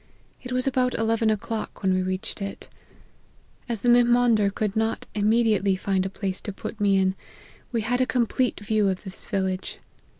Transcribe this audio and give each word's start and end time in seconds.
It 0.41 0.51
was 0.51 0.65
about 0.65 0.95
eleven 0.95 1.29
o'clock 1.29 1.83
when 1.83 1.93
we 1.93 2.01
reached 2.01 2.41
it. 2.41 2.67
As 3.69 3.81
the 3.81 3.87
Mihmander 3.89 4.49
could 4.49 4.75
not 4.75 5.05
im 5.13 5.29
mediately 5.29 5.75
find 5.75 6.07
a 6.07 6.09
place 6.09 6.41
to 6.41 6.51
put 6.51 6.81
me 6.81 6.97
in, 6.97 7.13
we 7.71 7.81
had 7.81 8.01
a 8.01 8.07
com 8.07 8.25
plete 8.25 8.59
view 8.61 8.89
of 8.89 9.03
this 9.03 9.27
village. 9.27 9.77